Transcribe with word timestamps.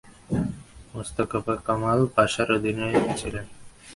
তিনি 0.27 0.41
Mustafa 0.93 1.53
Kemal 1.67 1.99
পাশার 2.15 2.49
অধীনে 2.57 2.87
ছিলেন। 3.19 3.45